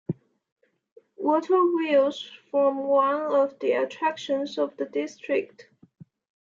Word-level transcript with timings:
Water 1.15 1.63
wheels 1.63 2.27
form 2.49 2.79
one 2.87 3.35
of 3.35 3.59
the 3.59 3.73
attractions 3.73 4.57
of 4.57 4.75
the 4.77 4.85
district. 4.85 5.69